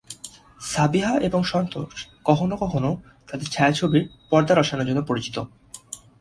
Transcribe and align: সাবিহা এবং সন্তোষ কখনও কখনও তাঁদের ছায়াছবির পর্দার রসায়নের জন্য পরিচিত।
সাবিহা 0.61 1.13
এবং 1.19 1.41
সন্তোষ 1.43 1.93
কখনও 2.25 2.55
কখনও 2.57 2.93
তাঁদের 3.27 3.47
ছায়াছবির 3.49 4.03
পর্দার 4.29 4.57
রসায়নের 4.59 4.87
জন্য 4.87 5.01
পরিচিত। 5.07 5.37